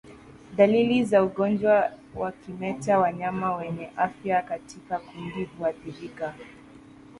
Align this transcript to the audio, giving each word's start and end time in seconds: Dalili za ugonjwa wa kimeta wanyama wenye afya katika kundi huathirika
Dalili 0.57 1.03
za 1.05 1.23
ugonjwa 1.23 1.91
wa 2.15 2.31
kimeta 2.31 2.99
wanyama 2.99 3.55
wenye 3.55 3.89
afya 3.97 4.41
katika 4.41 4.99
kundi 4.99 5.43
huathirika 5.45 6.33